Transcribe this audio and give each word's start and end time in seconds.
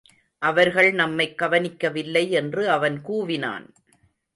அவர்கள் 0.39 0.91
நம்மைக் 0.91 1.37
கவனிக்கவில்லை 1.37 2.31
என்று 2.31 2.69
அவன் 2.69 3.01
கூவினான். 3.05 3.67